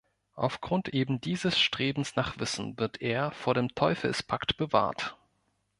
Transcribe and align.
Aufgrund 0.33 0.89
eben 0.95 1.21
dieses 1.21 1.59
Strebens 1.59 2.15
nach 2.15 2.39
Wissen 2.39 2.79
wird 2.79 3.03
er 3.03 3.29
vor 3.29 3.53
dem 3.53 3.75
Teufelspakt 3.75 4.57
bewahrt. 4.57 5.15